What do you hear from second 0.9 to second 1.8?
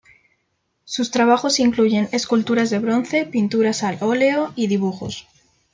trabajos